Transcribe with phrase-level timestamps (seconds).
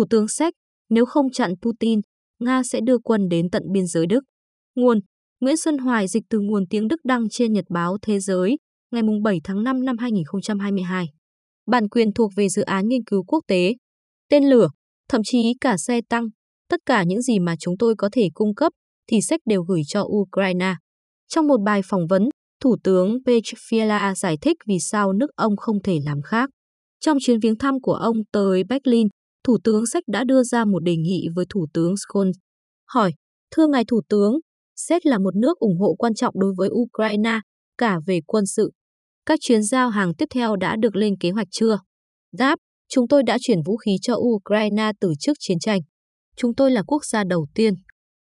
[0.00, 0.54] Thủ tướng Séc,
[0.90, 2.00] nếu không chặn Putin,
[2.38, 4.20] Nga sẽ đưa quân đến tận biên giới Đức.
[4.74, 5.00] Nguồn
[5.40, 8.56] Nguyễn Xuân Hoài dịch từ nguồn tiếng Đức đăng trên Nhật báo Thế giới,
[8.92, 11.06] ngày 7 tháng 5 năm 2022.
[11.66, 13.74] Bản quyền thuộc về dự án nghiên cứu quốc tế.
[14.30, 14.68] Tên lửa,
[15.08, 16.26] thậm chí cả xe tăng,
[16.68, 18.72] tất cả những gì mà chúng tôi có thể cung cấp
[19.06, 20.74] thì Séc đều gửi cho Ukraine.
[21.28, 22.28] Trong một bài phỏng vấn,
[22.62, 26.50] Thủ tướng Petr Fiala giải thích vì sao nước ông không thể làm khác.
[27.00, 29.08] Trong chuyến viếng thăm của ông tới Berlin,
[29.44, 32.32] Thủ tướng Séc đã đưa ra một đề nghị với Thủ tướng Scholz.
[32.86, 33.12] Hỏi,
[33.50, 34.38] thưa ngài Thủ tướng,
[34.76, 37.40] Séc là một nước ủng hộ quan trọng đối với Ukraine,
[37.78, 38.70] cả về quân sự.
[39.26, 41.78] Các chuyến giao hàng tiếp theo đã được lên kế hoạch chưa?
[42.32, 42.56] Đáp,
[42.88, 45.80] chúng tôi đã chuyển vũ khí cho Ukraine từ trước chiến tranh.
[46.36, 47.74] Chúng tôi là quốc gia đầu tiên.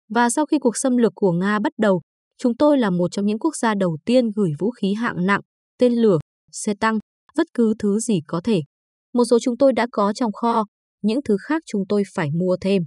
[0.09, 2.01] Và sau khi cuộc xâm lược của Nga bắt đầu,
[2.39, 5.41] chúng tôi là một trong những quốc gia đầu tiên gửi vũ khí hạng nặng,
[5.79, 6.19] tên lửa,
[6.53, 6.99] xe tăng,
[7.37, 8.61] bất cứ thứ gì có thể.
[9.15, 10.65] Một số chúng tôi đã có trong kho,
[11.03, 12.83] những thứ khác chúng tôi phải mua thêm.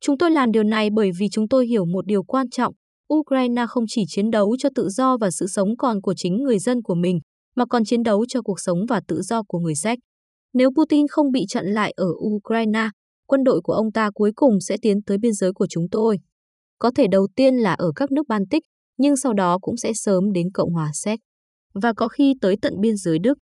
[0.00, 2.74] Chúng tôi làm điều này bởi vì chúng tôi hiểu một điều quan trọng.
[3.14, 6.58] Ukraine không chỉ chiến đấu cho tự do và sự sống còn của chính người
[6.58, 7.20] dân của mình,
[7.56, 9.98] mà còn chiến đấu cho cuộc sống và tự do của người Séc.
[10.52, 12.88] Nếu Putin không bị chặn lại ở Ukraine,
[13.26, 16.18] quân đội của ông ta cuối cùng sẽ tiến tới biên giới của chúng tôi.
[16.78, 18.62] Có thể đầu tiên là ở các nước Baltic,
[18.98, 21.20] nhưng sau đó cũng sẽ sớm đến Cộng hòa Séc.
[21.74, 23.38] Và có khi tới tận biên giới Đức.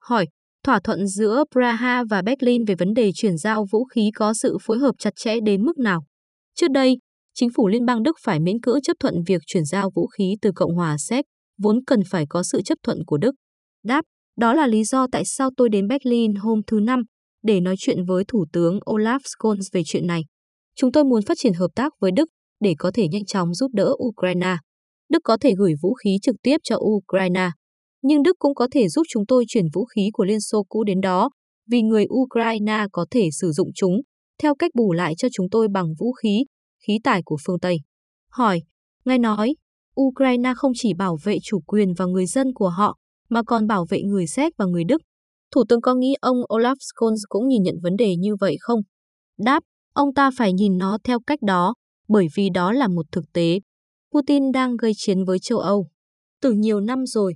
[0.00, 0.26] Hỏi,
[0.64, 4.58] thỏa thuận giữa Praha và Berlin về vấn đề chuyển giao vũ khí có sự
[4.62, 6.04] phối hợp chặt chẽ đến mức nào?
[6.54, 6.98] Trước đây,
[7.34, 10.36] chính phủ Liên bang Đức phải miễn cưỡng chấp thuận việc chuyển giao vũ khí
[10.42, 11.24] từ Cộng hòa Séc,
[11.58, 13.34] vốn cần phải có sự chấp thuận của Đức.
[13.84, 14.04] Đáp,
[14.36, 17.02] đó là lý do tại sao tôi đến Berlin hôm thứ Năm
[17.42, 20.22] để nói chuyện với Thủ tướng Olaf Scholz về chuyện này.
[20.76, 22.28] Chúng tôi muốn phát triển hợp tác với Đức
[22.60, 24.56] để có thể nhanh chóng giúp đỡ Ukraine.
[25.08, 27.50] Đức có thể gửi vũ khí trực tiếp cho Ukraine,
[28.02, 30.84] nhưng Đức cũng có thể giúp chúng tôi chuyển vũ khí của Liên Xô cũ
[30.84, 31.30] đến đó,
[31.70, 34.00] vì người Ukraine có thể sử dụng chúng,
[34.42, 36.44] theo cách bù lại cho chúng tôi bằng vũ khí,
[36.86, 37.76] khí tài của phương Tây.
[38.30, 38.62] Hỏi,
[39.04, 39.54] nghe nói,
[40.00, 42.96] Ukraine không chỉ bảo vệ chủ quyền và người dân của họ,
[43.28, 45.02] mà còn bảo vệ người Séc và người Đức.
[45.54, 48.80] Thủ tướng có nghĩ ông Olaf Scholz cũng nhìn nhận vấn đề như vậy không?
[49.38, 49.62] Đáp,
[49.92, 51.74] ông ta phải nhìn nó theo cách đó,
[52.08, 53.60] bởi vì đó là một thực tế.
[54.12, 55.88] Putin đang gây chiến với châu Âu.
[56.40, 57.34] Từ nhiều năm rồi,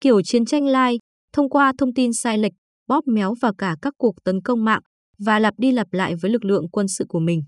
[0.00, 0.98] kiểu chiến tranh lai,
[1.32, 2.52] thông qua thông tin sai lệch,
[2.88, 4.82] bóp méo và cả các cuộc tấn công mạng
[5.18, 7.42] và lặp đi lặp lại với lực lượng quân sự của mình.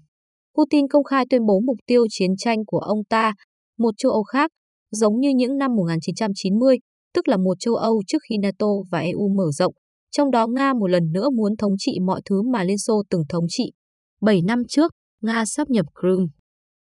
[0.58, 3.32] Putin công khai tuyên bố mục tiêu chiến tranh của ông ta,
[3.78, 4.50] một châu Âu khác,
[4.90, 6.76] giống như những năm 1990,
[7.14, 9.74] tức là một châu Âu trước khi NATO và EU mở rộng,
[10.10, 13.22] trong đó Nga một lần nữa muốn thống trị mọi thứ mà Liên Xô từng
[13.28, 13.72] thống trị.
[14.20, 16.26] 7 năm trước, Nga sắp nhập Crimea.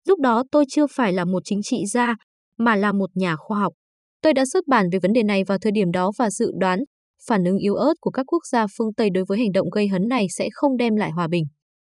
[0.07, 2.15] Lúc đó tôi chưa phải là một chính trị gia,
[2.57, 3.73] mà là một nhà khoa học.
[4.21, 6.79] Tôi đã xuất bản về vấn đề này vào thời điểm đó và dự đoán
[7.27, 9.87] phản ứng yếu ớt của các quốc gia phương Tây đối với hành động gây
[9.87, 11.43] hấn này sẽ không đem lại hòa bình.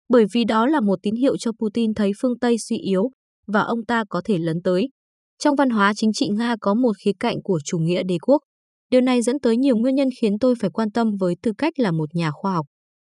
[0.10, 3.10] Bởi vì đó là một tín hiệu cho Putin thấy phương Tây suy yếu
[3.48, 4.90] và ông ta có thể lấn tới.
[5.44, 8.42] Trong văn hóa chính trị Nga có một khía cạnh của chủ nghĩa đế quốc.
[8.92, 11.80] Điều này dẫn tới nhiều nguyên nhân khiến tôi phải quan tâm với tư cách
[11.80, 12.66] là một nhà khoa học.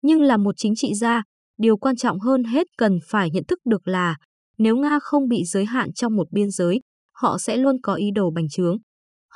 [0.03, 1.23] Nhưng là một chính trị gia,
[1.59, 4.17] điều quan trọng hơn hết cần phải nhận thức được là
[4.59, 6.81] nếu Nga không bị giới hạn trong một biên giới,
[7.15, 8.77] họ sẽ luôn có ý đồ bành trướng.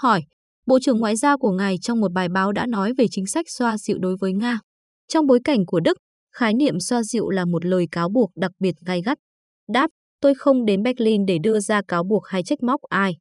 [0.02, 0.22] Hỏi,
[0.66, 3.46] Bộ trưởng Ngoại giao của ngài trong một bài báo đã nói về chính sách
[3.48, 4.60] xoa dịu đối với Nga.
[5.08, 5.98] Trong bối cảnh của Đức,
[6.34, 9.18] khái niệm xoa dịu là một lời cáo buộc đặc biệt gai gắt.
[9.68, 9.90] Đáp,
[10.20, 13.16] tôi không đến Berlin để đưa ra cáo buộc hay trách móc ai.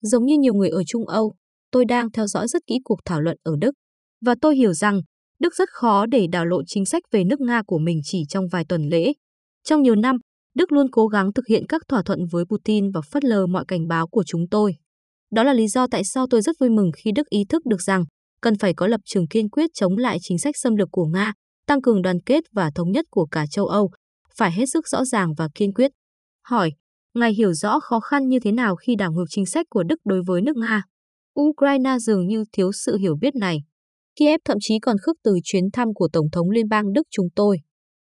[0.00, 1.34] Giống như nhiều người ở Trung Âu,
[1.70, 3.72] tôi đang theo dõi rất kỹ cuộc thảo luận ở Đức.
[4.24, 5.00] Và tôi hiểu rằng
[5.38, 8.44] Đức rất khó để đảo lộ chính sách về nước Nga của mình chỉ trong
[8.52, 9.12] vài tuần lễ.
[9.64, 10.16] Trong nhiều năm,
[10.54, 13.64] Đức luôn cố gắng thực hiện các thỏa thuận với Putin và phớt lờ mọi
[13.68, 14.76] cảnh báo của chúng tôi.
[15.32, 17.82] Đó là lý do tại sao tôi rất vui mừng khi Đức ý thức được
[17.82, 18.04] rằng
[18.40, 21.32] cần phải có lập trường kiên quyết chống lại chính sách xâm lược của Nga,
[21.66, 23.90] tăng cường đoàn kết và thống nhất của cả châu Âu,
[24.36, 25.90] phải hết sức rõ ràng và kiên quyết.
[26.46, 26.72] Hỏi,
[27.14, 30.00] ngài hiểu rõ khó khăn như thế nào khi đảo ngược chính sách của Đức
[30.04, 30.82] đối với nước Nga?
[31.40, 33.58] Ukraine dường như thiếu sự hiểu biết này.
[34.16, 37.26] Kiev thậm chí còn khước từ chuyến thăm của Tổng thống Liên bang Đức chúng
[37.36, 37.58] tôi.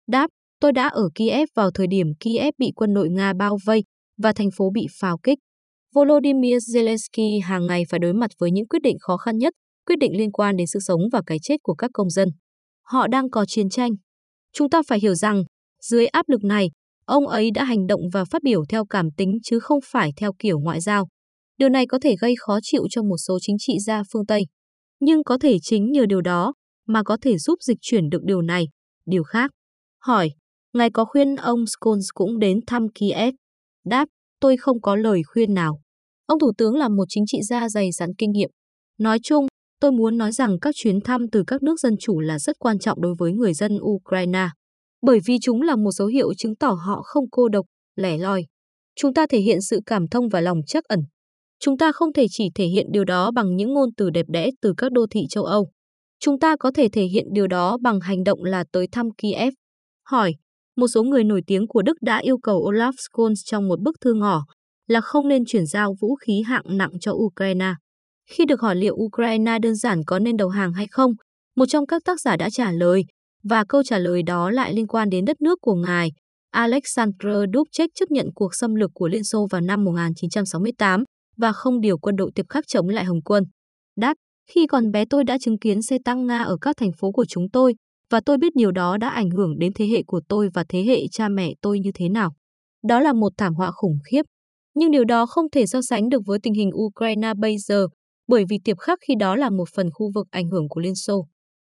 [0.06, 3.84] Đáp, tôi đã ở Kiev vào thời điểm Kiev bị quân đội Nga bao vây
[4.22, 5.38] và thành phố bị pháo kích.
[5.94, 9.54] Volodymyr Zelensky hàng ngày phải đối mặt với những quyết định khó khăn nhất,
[9.86, 12.28] quyết định liên quan đến sự sống và cái chết của các công dân.
[12.82, 13.90] Họ đang có chiến tranh.
[14.52, 15.42] Chúng ta phải hiểu rằng,
[15.82, 16.70] dưới áp lực này,
[17.04, 20.32] ông ấy đã hành động và phát biểu theo cảm tính chứ không phải theo
[20.38, 21.08] kiểu ngoại giao.
[21.58, 24.42] Điều này có thể gây khó chịu cho một số chính trị gia phương Tây.
[25.00, 26.54] Nhưng có thể chính nhờ điều đó
[26.86, 28.68] mà có thể giúp dịch chuyển được điều này,
[29.06, 29.50] điều khác.
[30.00, 30.30] Hỏi,
[30.72, 33.34] ngài có khuyên ông Scholz cũng đến thăm Kiev?
[33.84, 34.08] Đáp,
[34.40, 35.81] tôi không có lời khuyên nào.
[36.26, 38.50] Ông Thủ tướng là một chính trị gia dày dặn kinh nghiệm.
[38.98, 39.46] Nói chung,
[39.80, 42.78] tôi muốn nói rằng các chuyến thăm từ các nước dân chủ là rất quan
[42.78, 44.48] trọng đối với người dân Ukraine.
[45.02, 47.66] bởi vì chúng là một dấu hiệu chứng tỏ họ không cô độc,
[47.96, 48.46] lẻ loi.
[48.96, 51.00] Chúng ta thể hiện sự cảm thông và lòng trắc ẩn.
[51.60, 54.50] Chúng ta không thể chỉ thể hiện điều đó bằng những ngôn từ đẹp đẽ
[54.60, 55.70] từ các đô thị châu Âu.
[56.20, 59.52] Chúng ta có thể thể hiện điều đó bằng hành động là tới thăm Kiev.
[60.08, 60.34] Hỏi,
[60.76, 64.00] một số người nổi tiếng của Đức đã yêu cầu Olaf Scholz trong một bức
[64.00, 64.44] thư ngỏ
[64.86, 67.74] là không nên chuyển giao vũ khí hạng nặng cho Ukraine.
[68.30, 71.12] Khi được hỏi liệu Ukraine đơn giản có nên đầu hàng hay không,
[71.56, 73.04] một trong các tác giả đã trả lời,
[73.44, 76.12] và câu trả lời đó lại liên quan đến đất nước của ngài.
[76.50, 81.04] Alexander Dubček chấp nhận cuộc xâm lược của Liên Xô vào năm 1968
[81.36, 83.44] và không điều quân đội tiếp khắc chống lại Hồng quân.
[83.96, 84.14] Đáp,
[84.50, 87.24] khi còn bé tôi đã chứng kiến xe tăng Nga ở các thành phố của
[87.28, 87.74] chúng tôi,
[88.10, 90.82] và tôi biết điều đó đã ảnh hưởng đến thế hệ của tôi và thế
[90.82, 92.32] hệ cha mẹ tôi như thế nào.
[92.84, 94.22] Đó là một thảm họa khủng khiếp.
[94.74, 97.86] Nhưng điều đó không thể so sánh được với tình hình Ukraine bây giờ,
[98.28, 100.94] bởi vì tiệp khắc khi đó là một phần khu vực ảnh hưởng của Liên
[100.94, 101.26] Xô.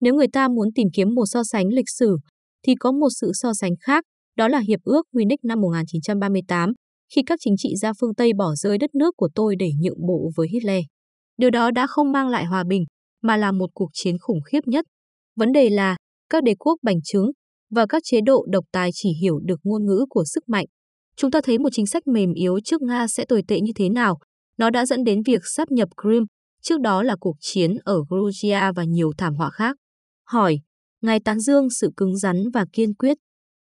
[0.00, 2.17] Nếu người ta muốn tìm kiếm một so sánh lịch sử,
[2.67, 4.05] thì có một sự so sánh khác,
[4.37, 6.73] đó là Hiệp ước Munich năm 1938,
[7.15, 10.06] khi các chính trị gia phương Tây bỏ rơi đất nước của tôi để nhượng
[10.06, 10.83] bộ với Hitler.
[11.37, 12.85] Điều đó đã không mang lại hòa bình,
[13.23, 14.85] mà là một cuộc chiến khủng khiếp nhất.
[15.37, 15.97] Vấn đề là,
[16.31, 17.31] các đế quốc bành trướng
[17.71, 20.67] và các chế độ độc tài chỉ hiểu được ngôn ngữ của sức mạnh.
[21.17, 23.88] Chúng ta thấy một chính sách mềm yếu trước Nga sẽ tồi tệ như thế
[23.88, 24.19] nào.
[24.59, 26.26] Nó đã dẫn đến việc sáp nhập Crimea,
[26.62, 29.76] trước đó là cuộc chiến ở Georgia và nhiều thảm họa khác.
[30.26, 30.59] Hỏi,
[31.03, 33.17] Ngài tán dương sự cứng rắn và kiên quyết.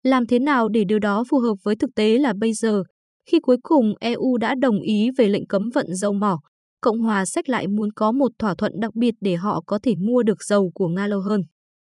[0.02, 2.82] Làm thế nào để điều đó phù hợp với thực tế là bây giờ,
[3.30, 6.38] khi cuối cùng EU đã đồng ý về lệnh cấm vận dầu mỏ,
[6.80, 9.94] Cộng hòa Séc lại muốn có một thỏa thuận đặc biệt để họ có thể
[9.98, 11.40] mua được dầu của Nga lâu hơn.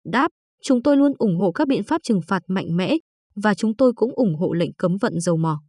[0.05, 0.29] Đáp,
[0.63, 2.97] chúng tôi luôn ủng hộ các biện pháp trừng phạt mạnh mẽ
[3.35, 5.63] và chúng tôi cũng ủng hộ lệnh cấm vận dầu mỏ.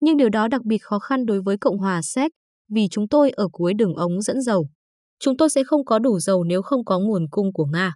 [0.00, 2.32] Nhưng điều đó đặc biệt khó khăn đối với Cộng hòa Séc
[2.68, 4.68] vì chúng tôi ở cuối đường ống dẫn dầu.
[5.18, 7.94] Chúng tôi sẽ không có đủ dầu nếu không có nguồn cung của Nga.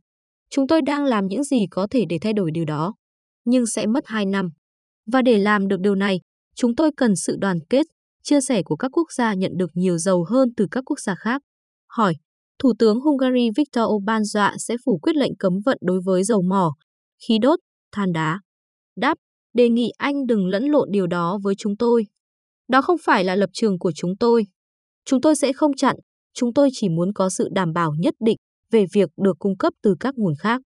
[0.50, 2.94] Chúng tôi đang làm những gì có thể để thay đổi điều đó,
[3.44, 4.49] nhưng sẽ mất 2 năm.
[5.12, 6.21] Và để làm được điều này,
[6.55, 7.87] chúng tôi cần sự đoàn kết,
[8.23, 11.14] chia sẻ của các quốc gia nhận được nhiều dầu hơn từ các quốc gia
[11.14, 11.43] khác.
[11.88, 12.14] Hỏi,
[12.59, 16.43] Thủ tướng Hungary Viktor Orbán dọa sẽ phủ quyết lệnh cấm vận đối với dầu
[16.43, 16.75] mỏ,
[17.26, 17.59] khí đốt,
[17.93, 18.41] than đá.
[19.00, 19.15] Đáp,
[19.55, 22.06] đề nghị anh đừng lẫn lộn điều đó với chúng tôi.
[22.69, 24.47] Đó không phải là lập trường của chúng tôi.
[25.05, 25.97] Chúng tôi sẽ không chặn,
[26.35, 28.37] chúng tôi chỉ muốn có sự đảm bảo nhất định
[28.71, 30.61] về việc được cung cấp từ các nguồn khác.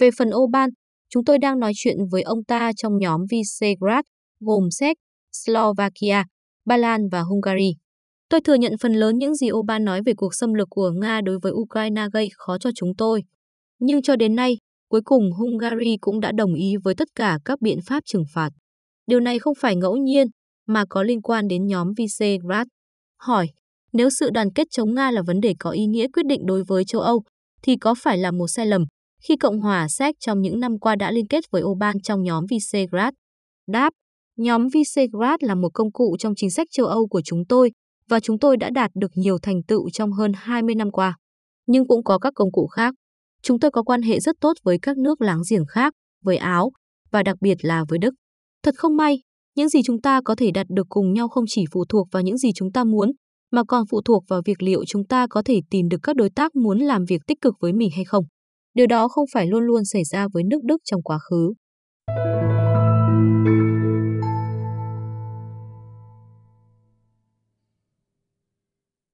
[0.00, 0.70] Về phần Oban,
[1.10, 4.04] chúng tôi đang nói chuyện với ông ta trong nhóm Visegrad,
[4.40, 4.96] gồm Séc,
[5.32, 6.24] Slovakia,
[6.64, 7.74] Ba Lan và Hungary.
[8.28, 11.20] Tôi thừa nhận phần lớn những gì Oban nói về cuộc xâm lược của Nga
[11.20, 13.22] đối với Ukraine gây khó cho chúng tôi.
[13.78, 14.56] Nhưng cho đến nay,
[14.92, 18.50] cuối cùng Hungary cũng đã đồng ý với tất cả các biện pháp trừng phạt.
[19.06, 20.26] Điều này không phải ngẫu nhiên,
[20.66, 22.66] mà có liên quan đến nhóm Visegrad.
[23.18, 23.46] Hỏi,
[23.92, 26.62] nếu sự đoàn kết chống Nga là vấn đề có ý nghĩa quyết định đối
[26.68, 27.22] với châu Âu,
[27.62, 28.84] thì có phải là một sai lầm
[29.24, 32.44] khi Cộng hòa Séc trong những năm qua đã liên kết với Oban trong nhóm
[32.50, 33.14] Visegrad?
[33.68, 33.90] Đáp,
[34.38, 37.70] nhóm Visegrad là một công cụ trong chính sách châu Âu của chúng tôi
[38.08, 41.16] và chúng tôi đã đạt được nhiều thành tựu trong hơn 20 năm qua.
[41.66, 42.94] Nhưng cũng có các công cụ khác.
[43.42, 45.94] Chúng tôi có quan hệ rất tốt với các nước láng giềng khác,
[46.24, 46.70] với Áo
[47.10, 48.14] và đặc biệt là với Đức.
[48.62, 49.22] Thật không may,
[49.56, 52.22] những gì chúng ta có thể đạt được cùng nhau không chỉ phụ thuộc vào
[52.22, 53.12] những gì chúng ta muốn,
[53.52, 56.30] mà còn phụ thuộc vào việc liệu chúng ta có thể tìm được các đối
[56.30, 58.24] tác muốn làm việc tích cực với mình hay không.
[58.74, 61.52] Điều đó không phải luôn luôn xảy ra với nước Đức trong quá khứ.